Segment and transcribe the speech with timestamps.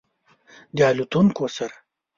[0.77, 1.75] د الوتونکو سره